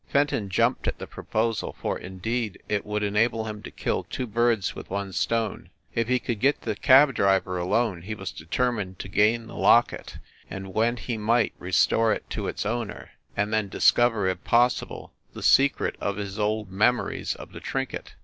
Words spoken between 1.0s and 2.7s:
proposal, for, indeed,